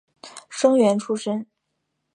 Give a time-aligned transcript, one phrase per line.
[0.49, 1.45] 生员出身。